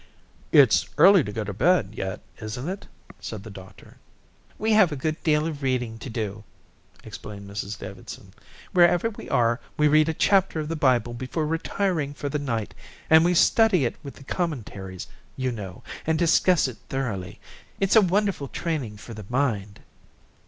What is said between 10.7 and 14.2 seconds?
Bible before retiring for the night and we study it with